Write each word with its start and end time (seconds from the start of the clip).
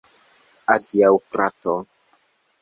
Adiaŭ, 0.75 1.11
frato. 1.35 1.77